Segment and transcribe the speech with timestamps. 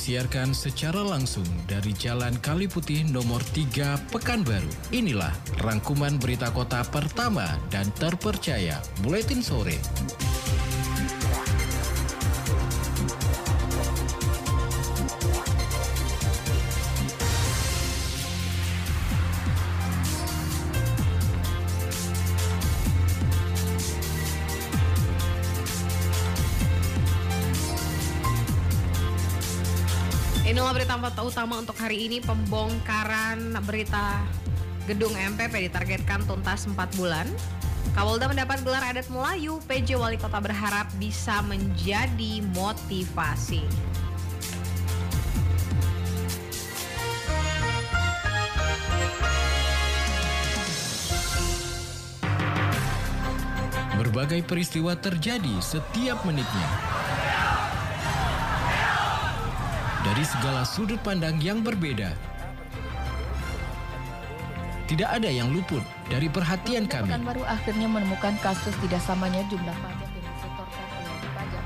[0.00, 4.96] disiarkan secara langsung dari Jalan Kaliputih nomor 3 Pekanbaru.
[4.96, 5.28] Inilah
[5.60, 9.76] rangkuman berita kota pertama dan terpercaya Buletin Sore.
[30.60, 34.20] Inilah berita utama untuk hari ini pembongkaran berita
[34.84, 37.24] gedung MPP ditargetkan tuntas 4 bulan.
[37.96, 43.64] Kapolda mendapat gelar adat Melayu, PJ Wali Kota berharap bisa menjadi motivasi.
[53.96, 56.68] Berbagai peristiwa terjadi setiap menitnya.
[60.10, 62.10] Dari segala sudut pandang yang berbeda.
[64.90, 67.14] Tidak ada yang luput dari perhatian kami.
[67.22, 70.10] baru akhirnya menemukan kasus tidak samanya jumlah pajak.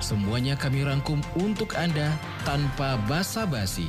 [0.05, 2.13] Semuanya kami rangkum untuk Anda
[2.45, 3.89] tanpa basa-basi.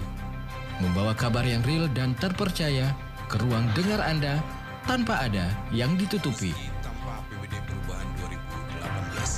[0.80, 2.95] Membawa kabar yang real dan terpercaya
[3.28, 4.40] ke ruang dengar Anda
[4.88, 6.56] tanpa ada yang ditutupi.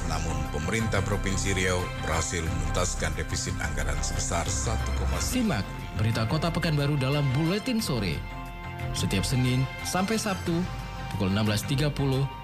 [0.07, 5.67] Namun pemerintah Provinsi Riau berhasil menuntaskan defisit anggaran sebesar 1,9 Simak
[5.99, 8.15] berita Kota Pekanbaru dalam Buletin Sore.
[8.95, 10.55] Setiap Senin sampai Sabtu
[11.15, 11.91] pukul 16.30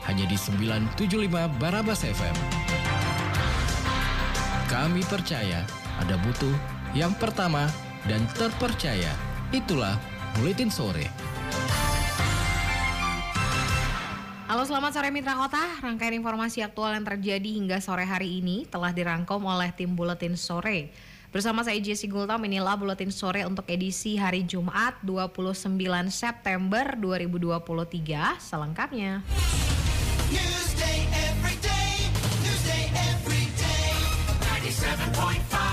[0.10, 2.36] hanya di 975 Barabas FM.
[4.68, 5.64] Kami percaya
[6.02, 6.52] ada butuh
[6.98, 7.70] yang pertama
[8.10, 9.14] dan terpercaya.
[9.54, 9.96] Itulah
[10.36, 11.33] Buletin Sore.
[14.54, 18.94] Halo selamat sore Mitra Kota, rangkaian informasi aktual yang terjadi hingga sore hari ini telah
[18.94, 20.94] dirangkum oleh tim Buletin Sore.
[21.34, 25.58] Bersama saya Jesse Gultom, inilah Buletin Sore untuk edisi hari Jumat 29
[26.14, 29.26] September 2023, selengkapnya.
[30.30, 31.23] Every day.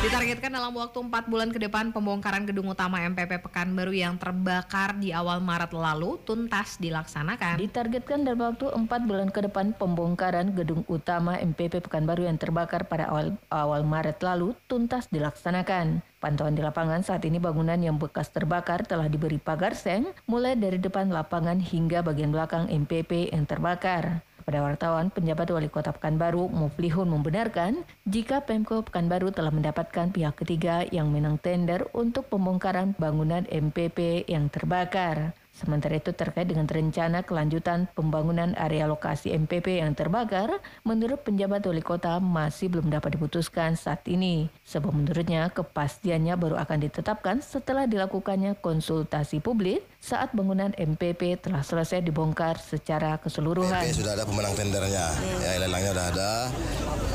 [0.01, 5.13] Ditargetkan dalam waktu 4 bulan ke depan pembongkaran gedung utama MPP Pekanbaru yang terbakar di
[5.13, 7.61] awal Maret lalu tuntas dilaksanakan.
[7.61, 13.13] Ditargetkan dalam waktu 4 bulan ke depan pembongkaran gedung utama MPP Pekanbaru yang terbakar pada
[13.13, 16.01] awal, awal Maret lalu tuntas dilaksanakan.
[16.17, 20.81] Pantauan di lapangan saat ini bangunan yang bekas terbakar telah diberi pagar seng mulai dari
[20.81, 24.25] depan lapangan hingga bagian belakang MPP yang terbakar.
[24.51, 30.83] Pada wartawan, penjabat wali kota Pekanbaru, Muflihun membenarkan jika Pemko Pekanbaru telah mendapatkan pihak ketiga
[30.91, 35.39] yang menang tender untuk pembongkaran bangunan MPP yang terbakar.
[35.61, 40.57] Sementara itu terkait dengan rencana kelanjutan pembangunan area lokasi MPP yang terbakar,
[40.89, 44.49] menurut penjabat wali kota masih belum dapat diputuskan saat ini.
[44.65, 52.01] Sebab menurutnya kepastiannya baru akan ditetapkan setelah dilakukannya konsultasi publik saat bangunan MPP telah selesai
[52.01, 53.85] dibongkar secara keseluruhan.
[53.85, 55.13] MP sudah ada pemenang tendernya,
[55.45, 56.33] ya lelangnya sudah ada,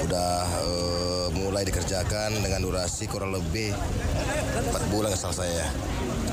[0.06, 5.68] sudah eh, mulai dikerjakan dengan durasi kurang lebih 4 bulan selesai ya,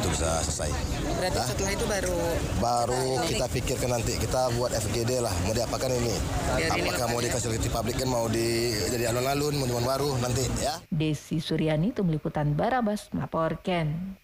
[0.03, 0.71] itu bisa selesai.
[1.15, 1.47] Berarti Dah.
[1.47, 2.19] setelah itu baru
[2.59, 6.15] Baru kita pikirkan nanti kita buat FGD lah, mau diapakan ini?
[6.59, 7.31] Biar ini Apakah mau ya.
[7.31, 10.83] dikasih facility public kan mau di jadi alun-alun, monumen baru nanti ya?
[10.91, 14.19] Desi Suryani, Tim Liputan Barabas, melaporkan.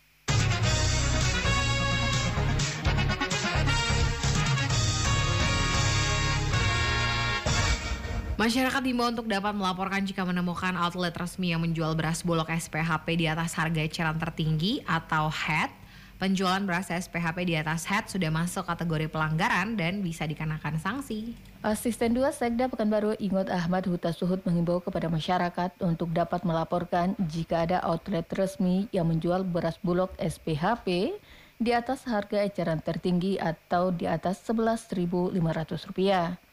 [8.39, 13.27] Masyarakat diimbau untuk dapat melaporkan jika menemukan outlet resmi yang menjual beras bulog SPHP di
[13.27, 15.75] atas harga eceran tertinggi atau HET.
[16.23, 21.35] Penjualan beras SPHP di atas HET sudah masuk kategori pelanggaran dan bisa dikenakan sanksi.
[21.67, 27.67] Asisten 2 Sekda Pekanbaru Ingot Ahmad Huta Suhud mengimbau kepada masyarakat untuk dapat melaporkan jika
[27.67, 31.11] ada outlet resmi yang menjual beras bulog SPHP
[31.59, 36.48] di atas harga eceran tertinggi atau di atas Rp11.500.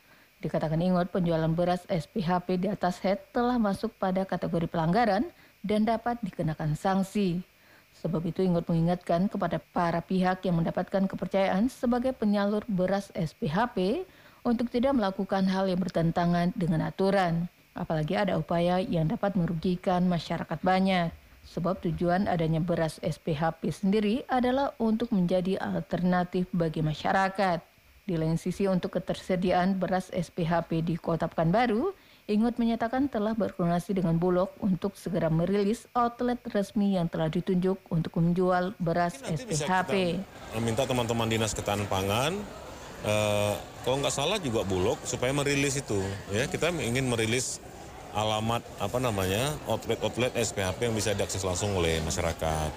[0.46, 5.26] Dikatakan Ingot, penjualan beras SPHP di atas head telah masuk pada kategori pelanggaran
[5.66, 7.42] dan dapat dikenakan sanksi.
[7.98, 14.06] Sebab itu Ingot mengingatkan kepada para pihak yang mendapatkan kepercayaan sebagai penyalur beras SPHP
[14.46, 17.50] untuk tidak melakukan hal yang bertentangan dengan aturan.
[17.74, 21.10] Apalagi ada upaya yang dapat merugikan masyarakat banyak.
[21.50, 27.75] Sebab tujuan adanya beras SPHP sendiri adalah untuk menjadi alternatif bagi masyarakat.
[28.06, 31.90] Di lain sisi untuk ketersediaan beras SPHP di Kota Pekanbaru,
[32.30, 38.14] Ingot menyatakan telah berkoordinasi dengan Bulog untuk segera merilis outlet resmi yang telah ditunjuk untuk
[38.22, 40.22] menjual beras Nanti SPHP.
[40.22, 42.38] kita minta teman-teman dinas ketahanan pangan,
[43.10, 45.98] eh, kalau nggak salah juga Bulog supaya merilis itu,
[46.30, 47.58] ya kita ingin merilis
[48.14, 52.70] alamat apa namanya outlet-outlet SPHP yang bisa diakses langsung oleh masyarakat.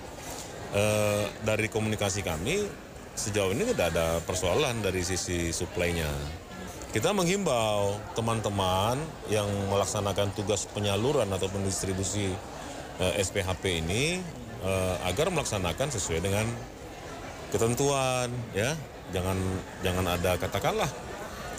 [0.72, 2.87] Eh, dari komunikasi kami
[3.18, 6.06] sejauh ini tidak ada persoalan dari sisi suplainya.
[6.94, 8.96] Kita menghimbau teman-teman
[9.28, 12.30] yang melaksanakan tugas penyaluran ataupun distribusi
[13.02, 14.22] eh, SPHP ini
[14.62, 16.46] eh, agar melaksanakan sesuai dengan
[17.48, 18.76] ketentuan ya
[19.12, 19.36] jangan
[19.80, 20.90] jangan ada katakanlah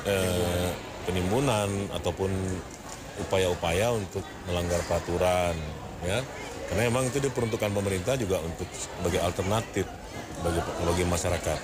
[0.06, 0.69] eh,
[1.09, 2.29] penimbunan ataupun
[3.25, 5.57] upaya-upaya untuk melanggar peraturan
[6.06, 6.21] ya
[6.69, 9.89] karena memang itu diperuntukkan pemerintah juga untuk sebagai alternatif
[10.45, 11.60] bagi bagi masyarakat.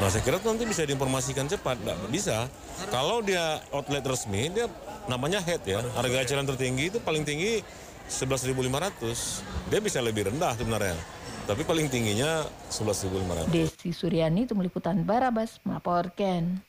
[0.00, 2.50] Nah saya kira nanti bisa diinformasikan cepat, nggak bisa.
[2.90, 4.66] Kalau dia outlet resmi, dia
[5.06, 7.62] namanya head ya, harga eceran tertinggi itu paling tinggi
[8.10, 9.70] 11.500.
[9.70, 10.98] Dia bisa lebih rendah sebenarnya,
[11.46, 13.50] tapi paling tingginya 11.500.
[13.50, 16.62] Desi Suryani, Tim Liputan Barabas, melaporkan.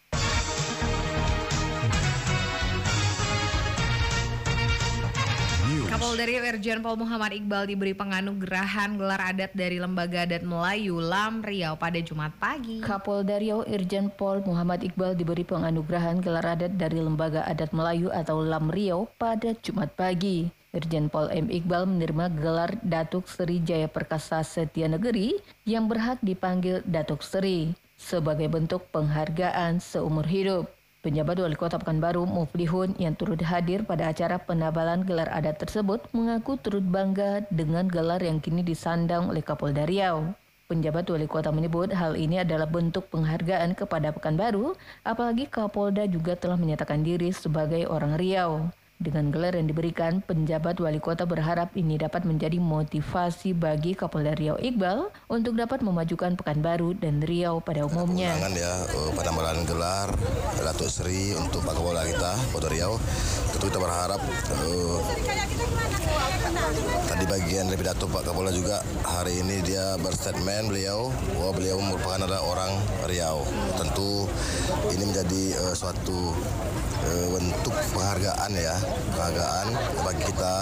[6.04, 11.80] Kapolri Irjen Pol Muhammad Iqbal diberi penganugerahan gelar adat dari Lembaga Adat Melayu Lam Riau
[11.80, 12.84] pada Jumat pagi.
[12.84, 18.44] Kapolda Riau Irjen Pol Muhammad Iqbal diberi penganugerahan gelar adat dari Lembaga Adat Melayu atau
[18.44, 20.52] LAM Riau pada Jumat pagi.
[20.76, 21.48] Irjen Pol M.
[21.48, 28.52] Iqbal menerima gelar Datuk Seri Jaya Perkasa Setia Negeri yang berhak dipanggil Datuk Seri sebagai
[28.52, 30.68] bentuk penghargaan seumur hidup.
[31.04, 36.56] Penjabat Wali Kota Pekanbaru Muflihun yang turut hadir pada acara penabalan gelar adat tersebut mengaku
[36.56, 40.32] turut bangga dengan gelar yang kini disandang oleh Kapolda Riau.
[40.72, 46.56] Penjabat Wali Kota menyebut hal ini adalah bentuk penghargaan kepada Pekanbaru, apalagi Kapolda juga telah
[46.56, 48.72] menyatakan diri sebagai orang Riau.
[49.02, 54.62] Dengan gelar yang diberikan, penjabat wali kota berharap ini dapat menjadi motivasi bagi Kapolda Riau
[54.62, 58.38] Iqbal untuk dapat memajukan Pekanbaru dan Riau pada umumnya.
[58.38, 60.10] Kemenangan ya eh, penambahan gelar
[60.62, 62.94] Datuk Seri untuk Pak Kapolda kita, Polda Riau.
[63.58, 65.93] Tentu kita berharap eh,
[67.08, 72.20] tadi bagian dari pidato Pak Kapolda juga hari ini dia berstatement beliau bahwa beliau merupakan
[72.26, 72.72] adalah orang
[73.06, 73.46] Riau.
[73.78, 74.26] Tentu
[74.92, 76.34] ini menjadi eh, suatu
[77.06, 78.76] eh, bentuk penghargaan ya,
[79.14, 79.68] penghargaan
[80.04, 80.56] bagi kita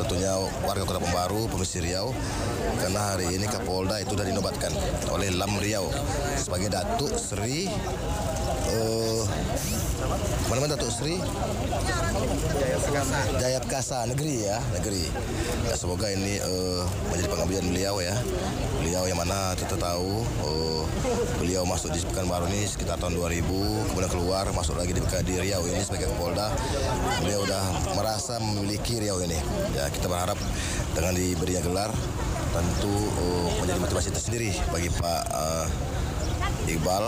[0.00, 0.32] tentunya
[0.64, 2.14] warga Kota Pembaru, Provinsi Riau
[2.80, 4.72] karena hari ini Kapolda itu sudah dinobatkan
[5.12, 5.90] oleh Lam Riau
[6.38, 7.68] sebagai Datuk Seri
[8.70, 9.09] eh,
[10.48, 11.16] mana mana Datuk Seri
[13.38, 15.06] Jaya Perkasa Negeri ya negeri.
[15.68, 18.16] Ya, semoga ini eh, menjadi pengabdian beliau ya.
[18.82, 20.82] Beliau yang mana kita tahu eh,
[21.38, 23.46] beliau masuk di Pekanbaru ini sekitar tahun 2000
[23.92, 26.50] kemudian keluar masuk lagi di, di Riau ini sebagai Kapolda.
[27.22, 27.64] Beliau sudah
[27.94, 29.38] merasa memiliki Riau ini.
[29.76, 30.36] Ya kita berharap
[30.96, 31.90] dengan diberinya gelar
[32.50, 35.66] tentu eh, menjadi motivasi tersendiri bagi Pak eh,
[36.68, 37.04] Iqbal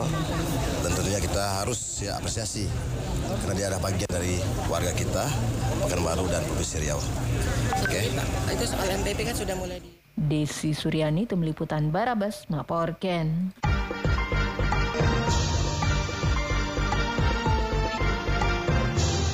[0.86, 2.64] dan tentunya kita harus ya apresiasi
[3.42, 4.36] karena dia adalah bagian dari
[4.70, 5.24] warga kita
[5.84, 7.00] Pekanbaru dan Provinsi Riau.
[7.82, 8.08] Oke.
[8.52, 13.56] Itu soal MPP kan sudah mulai di Desi Suryani, Tim Liputan Barabas, melaporkan.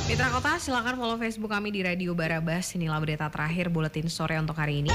[0.08, 2.72] Mitra Kota, silakan follow Facebook kami di Radio Barabas.
[2.78, 4.94] Inilah berita terakhir buletin sore untuk hari ini.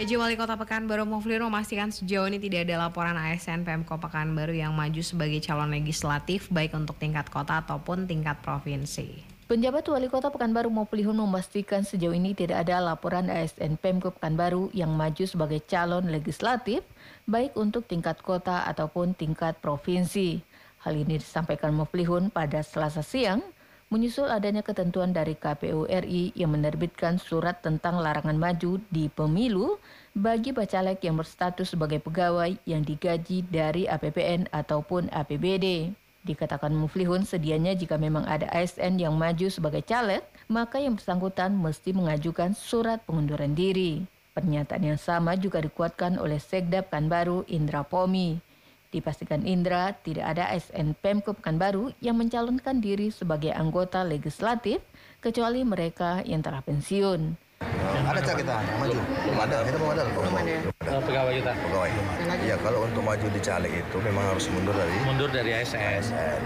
[0.00, 4.72] PJ Wali Kota Pekanbaru Muflir memastikan sejauh ini tidak ada laporan ASN PMK Pekanbaru yang
[4.72, 9.20] maju sebagai calon legislatif baik untuk tingkat kota ataupun tingkat provinsi.
[9.44, 14.88] Penjabat Wali Kota Pekanbaru Muflihun memastikan sejauh ini tidak ada laporan ASN Pemkop Pekanbaru yang
[14.88, 16.80] maju sebagai calon legislatif
[17.28, 20.40] baik untuk tingkat kota ataupun tingkat provinsi.
[20.80, 23.44] Hal ini disampaikan Muflihun pada Selasa siang
[23.90, 29.82] menyusul adanya ketentuan dari KPU RI yang menerbitkan surat tentang larangan maju di pemilu
[30.14, 35.90] bagi bacalek yang berstatus sebagai pegawai yang digaji dari APBN ataupun APBD.
[36.22, 41.90] Dikatakan Muflihun sedianya jika memang ada ASN yang maju sebagai caleg, maka yang bersangkutan mesti
[41.90, 44.06] mengajukan surat pengunduran diri.
[44.30, 48.38] Pernyataan yang sama juga dikuatkan oleh Sekda Pekanbaru Indra Pomi.
[48.90, 54.82] Dipastikan Indra tidak ada ASN Pemkop Pekanbaru yang mencalonkan diri sebagai anggota legislatif
[55.22, 57.38] kecuali mereka yang telah pensiun.
[58.02, 58.98] Ada cak kita yang maju?
[58.98, 60.02] Belum ada, kita belum ada.
[60.10, 60.98] Belum ada.
[61.06, 61.90] pegawai kita Pegawai.
[62.42, 66.40] Iya, kalau untuk maju di caleg itu memang harus mundur dari mundur dari ASN ASN.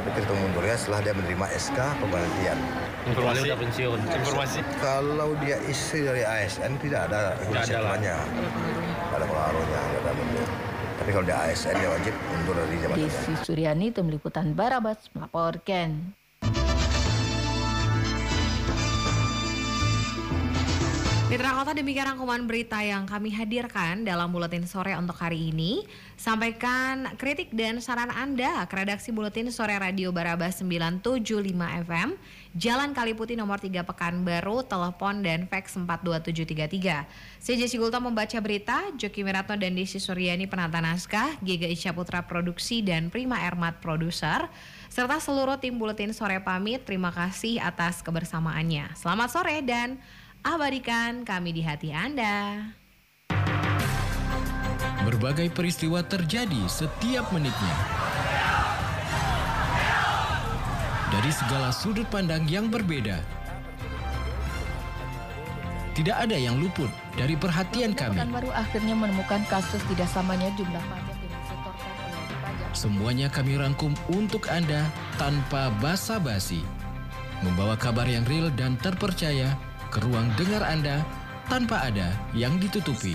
[0.00, 2.58] Tapi kita mundurnya setelah dia menerima SK pemberhentian.
[3.04, 7.52] informasi udah pensiun informasi Kalau dia istri dari ASN tidak ada ada lah.
[7.52, 8.16] inisiatifnya.
[8.24, 9.93] Tidak ada pengaruhnya, mundur.
[11.04, 13.04] Tapi kalau dia ASN dia wajib mundur dari jabatannya.
[13.12, 16.16] Desi Suryani, Tim Liputan Barabas, melaporkan.
[21.28, 25.84] Mitra Kota demikian rangkuman berita yang kami hadirkan dalam Buletin Sore untuk hari ini.
[26.16, 32.16] Sampaikan kritik dan saran Anda ke redaksi Buletin Sore Radio Barabas 975 FM,
[32.54, 37.02] Jalan Kaliputi nomor 3 Pekanbaru, telepon dan fax 42733.
[37.42, 42.22] Saya Jesse Gulta membaca berita, Joki Miratno dan Desi Suryani penata naskah, Giga Isya Putra
[42.22, 44.46] Produksi dan Prima Ermat Produser,
[44.86, 46.86] serta seluruh tim Buletin Sore pamit.
[46.86, 48.94] Terima kasih atas kebersamaannya.
[48.94, 49.98] Selamat sore dan
[50.46, 52.70] abadikan kami di hati Anda.
[55.02, 58.03] Berbagai peristiwa terjadi setiap menitnya.
[61.14, 63.22] Dari segala sudut pandang yang berbeda.
[65.94, 68.18] Tidak ada yang luput dari perhatian kami.
[68.18, 72.70] Pekanbaru akhirnya menemukan kasus tidak samanya jumlah pajak yang disetorkan oleh wajib pajak.
[72.74, 76.66] Semuanya kami rangkum untuk Anda tanpa basa-basi.
[77.46, 79.54] Membawa kabar yang real dan terpercaya
[79.94, 81.06] ke ruang dengar Anda
[81.46, 83.14] tanpa ada yang ditutupi.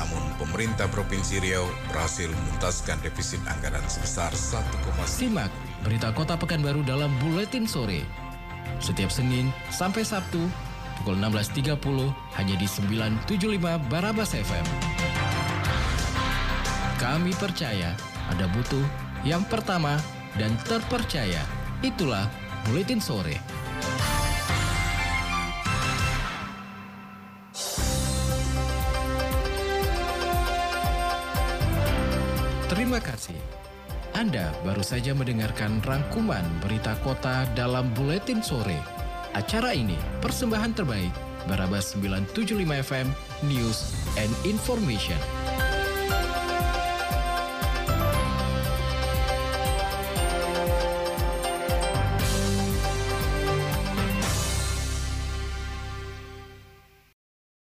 [0.00, 4.64] Namun pemerintah Provinsi Riau berhasil menuntaskan defisit anggaran sebesar 1,9
[5.04, 5.52] Simak
[5.84, 8.08] berita Kota Pekanbaru dalam Buletin Sore.
[8.80, 10.40] Setiap Senin sampai Sabtu
[11.00, 11.76] pukul 16.30
[12.40, 14.66] hanya di 975 Barabas FM.
[16.96, 17.92] Kami percaya
[18.32, 18.84] ada butuh
[19.20, 20.00] yang pertama
[20.40, 21.44] dan terpercaya.
[21.84, 22.24] Itulah
[22.64, 23.59] Buletin Sore.
[32.90, 33.38] Terima kasih.
[34.18, 38.82] Anda baru saja mendengarkan rangkuman berita kota dalam Buletin Sore.
[39.30, 41.14] Acara ini persembahan terbaik
[41.46, 43.06] Barabas 975 FM
[43.46, 45.22] News and Information.